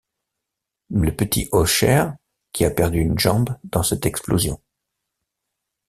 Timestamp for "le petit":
0.89-1.47